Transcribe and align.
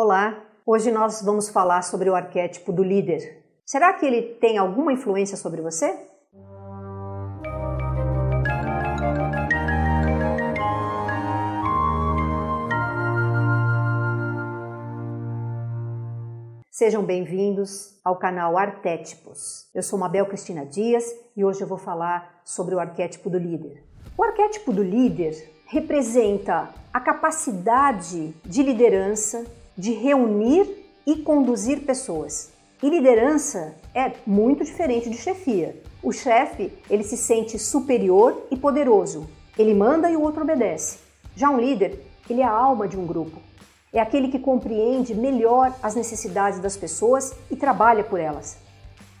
Olá, 0.00 0.44
hoje 0.64 0.92
nós 0.92 1.22
vamos 1.22 1.48
falar 1.48 1.82
sobre 1.82 2.08
o 2.08 2.14
arquétipo 2.14 2.72
do 2.72 2.84
líder. 2.84 3.44
Será 3.66 3.92
que 3.92 4.06
ele 4.06 4.22
tem 4.34 4.56
alguma 4.56 4.92
influência 4.92 5.36
sobre 5.36 5.60
você? 5.60 5.92
Sejam 16.70 17.02
bem-vindos 17.02 17.98
ao 18.04 18.14
canal 18.14 18.56
Arquétipos. 18.56 19.68
Eu 19.74 19.82
sou 19.82 19.98
Mabel 19.98 20.26
Cristina 20.26 20.64
Dias 20.64 21.12
e 21.36 21.44
hoje 21.44 21.62
eu 21.62 21.66
vou 21.66 21.76
falar 21.76 22.40
sobre 22.44 22.72
o 22.72 22.78
arquétipo 22.78 23.28
do 23.28 23.36
líder. 23.36 23.82
O 24.16 24.22
arquétipo 24.22 24.72
do 24.72 24.84
líder 24.84 25.52
representa 25.66 26.72
a 26.92 27.00
capacidade 27.00 28.32
de 28.44 28.62
liderança, 28.62 29.44
de 29.78 29.92
reunir 29.92 30.84
e 31.06 31.14
conduzir 31.16 31.86
pessoas. 31.86 32.50
E 32.82 32.90
liderança 32.90 33.76
é 33.94 34.12
muito 34.26 34.64
diferente 34.64 35.08
de 35.08 35.16
chefia. 35.16 35.80
O 36.02 36.12
chefe, 36.12 36.72
ele 36.90 37.04
se 37.04 37.16
sente 37.16 37.58
superior 37.58 38.46
e 38.50 38.56
poderoso. 38.56 39.28
Ele 39.56 39.74
manda 39.74 40.10
e 40.10 40.16
o 40.16 40.20
outro 40.20 40.42
obedece. 40.42 40.98
Já 41.36 41.48
um 41.48 41.60
líder, 41.60 42.04
ele 42.28 42.40
é 42.40 42.44
a 42.44 42.50
alma 42.50 42.88
de 42.88 42.96
um 42.96 43.06
grupo. 43.06 43.38
É 43.92 44.00
aquele 44.00 44.28
que 44.28 44.38
compreende 44.38 45.14
melhor 45.14 45.72
as 45.80 45.94
necessidades 45.94 46.58
das 46.58 46.76
pessoas 46.76 47.32
e 47.50 47.56
trabalha 47.56 48.02
por 48.02 48.18
elas. 48.18 48.58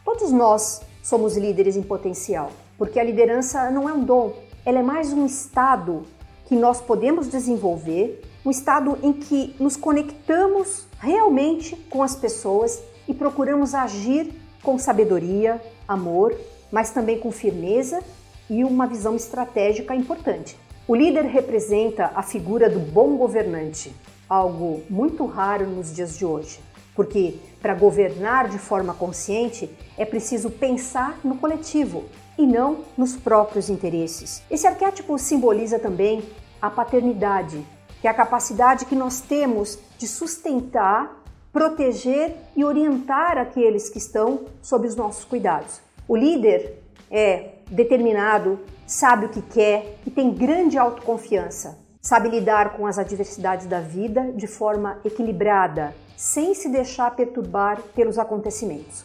Todos 0.04 0.30
nós 0.32 0.80
somos 1.02 1.36
líderes 1.36 1.76
em 1.76 1.82
potencial, 1.82 2.50
porque 2.76 3.00
a 3.00 3.04
liderança 3.04 3.70
não 3.70 3.88
é 3.88 3.92
um 3.92 4.04
dom, 4.04 4.34
ela 4.64 4.80
é 4.80 4.82
mais 4.82 5.12
um 5.12 5.24
estado 5.24 6.02
que 6.46 6.54
nós 6.54 6.80
podemos 6.80 7.28
desenvolver 7.28 8.22
um 8.48 8.50
estado 8.50 8.98
em 9.02 9.12
que 9.12 9.54
nos 9.60 9.76
conectamos 9.76 10.86
realmente 10.98 11.76
com 11.90 12.02
as 12.02 12.16
pessoas 12.16 12.82
e 13.06 13.12
procuramos 13.12 13.74
agir 13.74 14.32
com 14.62 14.78
sabedoria, 14.78 15.60
amor, 15.86 16.34
mas 16.72 16.90
também 16.90 17.18
com 17.18 17.30
firmeza 17.30 18.02
e 18.48 18.64
uma 18.64 18.86
visão 18.86 19.14
estratégica 19.14 19.94
importante. 19.94 20.58
O 20.86 20.94
líder 20.94 21.26
representa 21.26 22.10
a 22.14 22.22
figura 22.22 22.70
do 22.70 22.80
bom 22.80 23.18
governante, 23.18 23.94
algo 24.26 24.82
muito 24.88 25.26
raro 25.26 25.66
nos 25.66 25.94
dias 25.94 26.16
de 26.16 26.24
hoje, 26.24 26.58
porque 26.94 27.34
para 27.60 27.74
governar 27.74 28.48
de 28.48 28.58
forma 28.58 28.94
consciente 28.94 29.68
é 29.98 30.06
preciso 30.06 30.48
pensar 30.48 31.20
no 31.22 31.36
coletivo 31.36 32.06
e 32.38 32.46
não 32.46 32.78
nos 32.96 33.14
próprios 33.14 33.68
interesses. 33.68 34.42
Esse 34.50 34.66
arquétipo 34.66 35.18
simboliza 35.18 35.78
também 35.78 36.22
a 36.62 36.70
paternidade, 36.70 37.62
que 38.00 38.06
é 38.06 38.10
a 38.10 38.14
capacidade 38.14 38.84
que 38.84 38.94
nós 38.94 39.20
temos 39.20 39.78
de 39.96 40.06
sustentar, 40.06 41.22
proteger 41.52 42.36
e 42.54 42.64
orientar 42.64 43.38
aqueles 43.38 43.88
que 43.88 43.98
estão 43.98 44.46
sob 44.62 44.86
os 44.86 44.94
nossos 44.94 45.24
cuidados. 45.24 45.80
O 46.06 46.16
líder 46.16 46.82
é 47.10 47.54
determinado, 47.70 48.60
sabe 48.86 49.26
o 49.26 49.28
que 49.28 49.42
quer 49.42 49.98
e 50.06 50.10
tem 50.10 50.32
grande 50.32 50.78
autoconfiança. 50.78 51.78
Sabe 52.00 52.28
lidar 52.28 52.76
com 52.76 52.86
as 52.86 52.98
adversidades 52.98 53.66
da 53.66 53.80
vida 53.80 54.32
de 54.32 54.46
forma 54.46 54.98
equilibrada, 55.04 55.94
sem 56.16 56.54
se 56.54 56.68
deixar 56.68 57.10
perturbar 57.16 57.82
pelos 57.94 58.18
acontecimentos. 58.18 59.04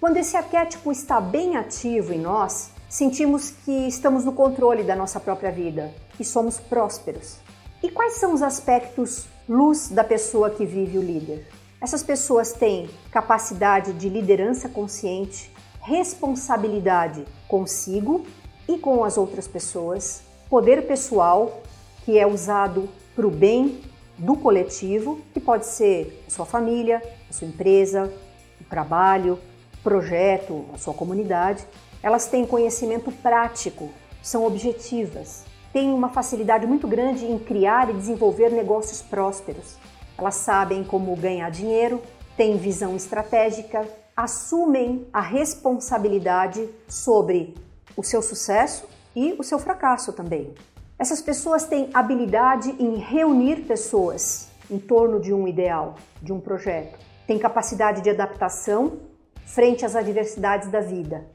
Quando 0.00 0.16
esse 0.16 0.36
arquétipo 0.36 0.90
está 0.90 1.20
bem 1.20 1.56
ativo 1.56 2.12
em 2.12 2.18
nós, 2.18 2.70
sentimos 2.88 3.50
que 3.50 3.86
estamos 3.86 4.24
no 4.24 4.32
controle 4.32 4.82
da 4.82 4.96
nossa 4.96 5.20
própria 5.20 5.52
vida 5.52 5.92
e 6.20 6.24
somos 6.24 6.60
prósperos. 6.60 7.38
E 7.82 7.90
quais 7.90 8.14
são 8.14 8.34
os 8.34 8.42
aspectos 8.42 9.26
luz 9.48 9.88
da 9.88 10.04
pessoa 10.04 10.50
que 10.50 10.66
vive 10.66 10.98
o 10.98 11.02
líder? 11.02 11.48
Essas 11.80 12.02
pessoas 12.02 12.52
têm 12.52 12.90
capacidade 13.10 13.94
de 13.94 14.08
liderança 14.08 14.68
consciente, 14.68 15.50
responsabilidade 15.80 17.24
consigo 17.48 18.26
e 18.68 18.76
com 18.78 19.02
as 19.02 19.16
outras 19.16 19.48
pessoas, 19.48 20.22
poder 20.50 20.86
pessoal 20.86 21.62
que 22.04 22.18
é 22.18 22.26
usado 22.26 22.88
para 23.16 23.26
o 23.26 23.30
bem 23.30 23.80
do 24.18 24.36
coletivo, 24.36 25.20
que 25.32 25.40
pode 25.40 25.64
ser 25.64 26.22
a 26.26 26.30
sua 26.30 26.44
família, 26.44 27.02
a 27.28 27.32
sua 27.32 27.48
empresa, 27.48 28.12
o 28.60 28.64
trabalho, 28.64 29.38
projeto, 29.82 30.66
a 30.74 30.78
sua 30.78 30.92
comunidade, 30.92 31.64
elas 32.02 32.26
têm 32.26 32.46
conhecimento 32.46 33.10
prático, 33.10 33.88
são 34.22 34.44
objetivas, 34.44 35.44
têm 35.72 35.92
uma 35.92 36.08
facilidade 36.08 36.66
muito 36.66 36.86
grande 36.86 37.24
em 37.24 37.38
criar 37.38 37.90
e 37.90 37.94
desenvolver 37.94 38.50
negócios 38.50 39.02
prósperos. 39.02 39.76
Elas 40.18 40.36
sabem 40.36 40.84
como 40.84 41.14
ganhar 41.16 41.50
dinheiro, 41.50 42.02
têm 42.36 42.56
visão 42.56 42.96
estratégica, 42.96 43.88
assumem 44.16 45.06
a 45.12 45.20
responsabilidade 45.20 46.68
sobre 46.88 47.54
o 47.96 48.02
seu 48.02 48.20
sucesso 48.20 48.88
e 49.14 49.34
o 49.38 49.42
seu 49.42 49.58
fracasso 49.58 50.12
também. 50.12 50.54
Essas 50.98 51.22
pessoas 51.22 51.64
têm 51.64 51.88
habilidade 51.94 52.70
em 52.78 52.96
reunir 52.96 53.62
pessoas 53.62 54.48
em 54.70 54.78
torno 54.78 55.18
de 55.18 55.32
um 55.32 55.48
ideal, 55.48 55.94
de 56.22 56.32
um 56.32 56.40
projeto. 56.40 56.98
Têm 57.26 57.38
capacidade 57.38 58.02
de 58.02 58.10
adaptação 58.10 58.98
frente 59.46 59.84
às 59.84 59.96
adversidades 59.96 60.70
da 60.70 60.80
vida. 60.80 61.26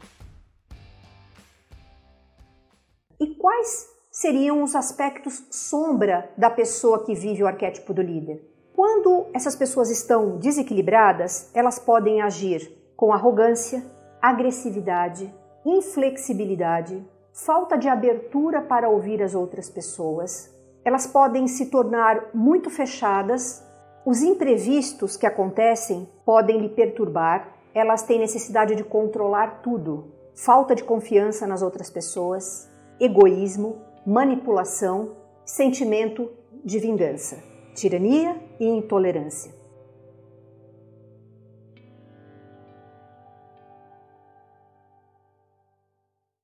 E 3.19 3.33
quais 3.35 3.94
seriam 4.15 4.63
os 4.63 4.77
aspectos 4.77 5.45
sombra 5.51 6.31
da 6.37 6.49
pessoa 6.49 7.03
que 7.03 7.13
vive 7.13 7.43
o 7.43 7.47
arquétipo 7.47 7.93
do 7.93 8.01
líder? 8.01 8.49
Quando 8.73 9.25
essas 9.33 9.57
pessoas 9.57 9.91
estão 9.91 10.37
desequilibradas, 10.37 11.51
elas 11.53 11.77
podem 11.77 12.21
agir 12.21 12.71
com 12.95 13.11
arrogância, 13.11 13.83
agressividade, 14.21 15.29
inflexibilidade, 15.65 17.05
falta 17.33 17.77
de 17.77 17.89
abertura 17.89 18.61
para 18.61 18.87
ouvir 18.87 19.21
as 19.21 19.35
outras 19.35 19.69
pessoas. 19.69 20.49
Elas 20.85 21.05
podem 21.05 21.45
se 21.45 21.65
tornar 21.65 22.29
muito 22.33 22.69
fechadas, 22.69 23.67
os 24.05 24.21
imprevistos 24.21 25.17
que 25.17 25.25
acontecem 25.25 26.07
podem 26.25 26.61
lhe 26.61 26.69
perturbar, 26.69 27.53
elas 27.73 28.03
têm 28.03 28.19
necessidade 28.19 28.75
de 28.75 28.83
controlar 28.85 29.59
tudo, 29.61 30.13
falta 30.33 30.73
de 30.73 30.85
confiança 30.85 31.45
nas 31.45 31.61
outras 31.61 31.89
pessoas, 31.89 32.71
egoísmo, 32.97 33.83
manipulação, 34.05 35.17
sentimento 35.43 36.29
de 36.63 36.77
vingança, 36.77 37.43
tirania 37.73 38.39
e 38.59 38.65
intolerância. 38.67 39.51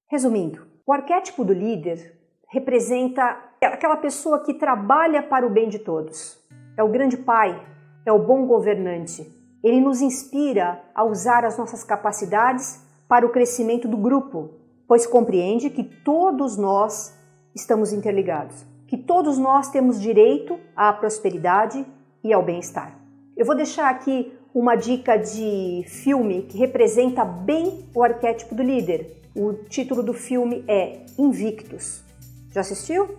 Resumindo, 0.10 0.66
o 0.86 0.92
arquétipo 0.92 1.46
do 1.46 1.54
líder 1.54 2.20
representa 2.50 3.38
aquela 3.64 3.96
pessoa 3.96 4.44
que 4.44 4.56
trabalha 4.56 5.22
para 5.22 5.46
o 5.46 5.50
bem 5.50 5.70
de 5.70 5.80
todos. 5.80 6.44
É 6.76 6.84
o 6.84 6.90
grande 6.90 7.16
pai, 7.16 7.64
é 8.06 8.12
o 8.12 8.20
bom 8.20 8.48
governante. 8.48 9.24
Ele 9.64 9.80
nos 9.80 10.02
inspira 10.02 10.84
a 10.96 11.04
usar 11.04 11.46
as 11.46 11.58
nossas 11.60 11.84
capacidades 11.84 12.84
para 13.08 13.26
o 13.26 13.30
crescimento 13.30 13.88
do 13.88 13.98
grupo, 13.98 14.50
pois 14.88 15.06
compreende 15.06 15.70
que 15.70 15.84
todos 15.84 16.58
nós 16.58 17.21
estamos 17.56 17.94
interligados, 17.94 18.66
que 18.88 18.98
todos 18.98 19.38
nós 19.38 19.70
temos 19.70 20.00
direito 20.00 20.60
à 20.76 20.92
prosperidade 20.94 21.86
e 22.24 22.34
ao 22.34 22.44
bem-estar. 22.44 22.98
Eu 23.36 23.46
vou 23.46 23.56
deixar 23.56 23.90
aqui 23.90 24.32
uma 24.54 24.76
dica 24.76 25.18
de 25.18 25.84
filme 25.88 26.44
que 26.44 26.58
representa 26.58 27.24
bem 27.24 27.86
o 27.96 28.04
arquétipo 28.04 28.54
do 28.54 28.62
líder. 28.62 29.22
O 29.36 29.54
título 29.54 30.04
do 30.04 30.14
filme 30.14 30.64
é 30.68 31.06
Invictus. 31.18 32.04
Já 32.52 32.62
assistiu? 32.62 33.18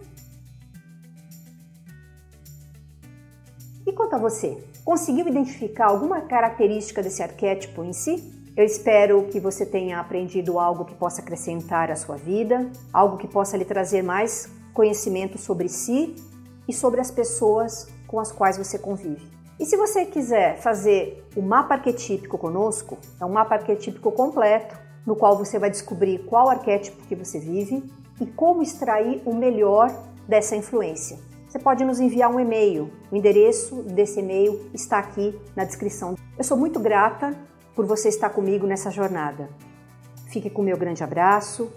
E 3.86 3.92
quanto 3.92 4.14
a 4.14 4.18
você? 4.18 4.62
Conseguiu 4.84 5.26
identificar 5.26 5.86
alguma 5.86 6.20
característica 6.20 7.02
desse 7.02 7.22
arquétipo 7.22 7.82
em 7.82 7.92
si? 7.92 8.41
Eu 8.54 8.66
espero 8.66 9.24
que 9.28 9.40
você 9.40 9.64
tenha 9.64 9.98
aprendido 9.98 10.58
algo 10.58 10.84
que 10.84 10.94
possa 10.94 11.22
acrescentar 11.22 11.90
à 11.90 11.96
sua 11.96 12.16
vida, 12.16 12.70
algo 12.92 13.16
que 13.16 13.26
possa 13.26 13.56
lhe 13.56 13.64
trazer 13.64 14.02
mais 14.02 14.46
conhecimento 14.74 15.38
sobre 15.38 15.70
si 15.70 16.14
e 16.68 16.72
sobre 16.72 17.00
as 17.00 17.10
pessoas 17.10 17.88
com 18.06 18.20
as 18.20 18.30
quais 18.30 18.58
você 18.58 18.78
convive. 18.78 19.26
E 19.58 19.64
se 19.64 19.74
você 19.74 20.04
quiser 20.04 20.58
fazer 20.58 21.26
o 21.34 21.40
mapa 21.40 21.76
arquetípico 21.76 22.36
conosco, 22.36 22.98
é 23.18 23.24
um 23.24 23.32
mapa 23.32 23.54
arquetípico 23.54 24.12
completo, 24.12 24.76
no 25.06 25.16
qual 25.16 25.34
você 25.38 25.58
vai 25.58 25.70
descobrir 25.70 26.18
qual 26.26 26.50
arquétipo 26.50 27.06
que 27.06 27.16
você 27.16 27.38
vive 27.38 27.82
e 28.20 28.26
como 28.26 28.62
extrair 28.62 29.22
o 29.24 29.34
melhor 29.34 29.90
dessa 30.28 30.54
influência. 30.54 31.18
Você 31.48 31.58
pode 31.58 31.84
nos 31.84 32.00
enviar 32.00 32.30
um 32.30 32.38
e-mail. 32.38 32.90
O 33.10 33.16
endereço 33.16 33.76
desse 33.82 34.20
e-mail 34.20 34.68
está 34.74 34.98
aqui 34.98 35.38
na 35.56 35.64
descrição. 35.64 36.16
Eu 36.36 36.44
sou 36.44 36.56
muito 36.56 36.78
grata 36.78 37.34
por 37.74 37.86
você 37.86 38.08
estar 38.08 38.30
comigo 38.30 38.66
nessa 38.66 38.90
jornada. 38.90 39.48
Fique 40.28 40.48
com 40.48 40.62
meu 40.62 40.76
grande 40.76 41.02
abraço 41.04 41.72